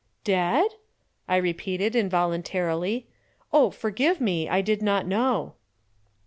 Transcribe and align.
"Dead?" 0.23 0.65
I 1.27 1.35
repeated 1.35 1.95
involuntarily. 1.95 3.05
"Oh, 3.53 3.69
forgive 3.69 4.19
me, 4.19 4.49
I 4.49 4.59
did 4.61 4.81
not 4.81 5.05
know." 5.05 5.53